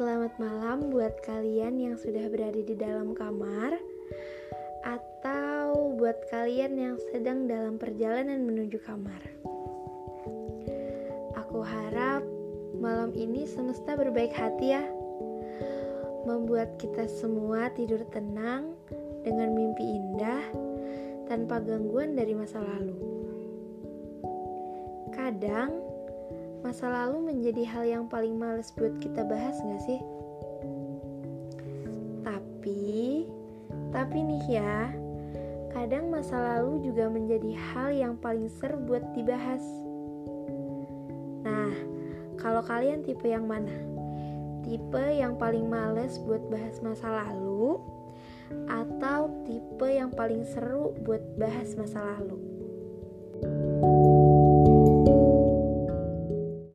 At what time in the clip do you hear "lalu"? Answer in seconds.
22.64-22.96, 26.92-27.32, 36.36-36.84, 47.08-47.80, 52.04-52.49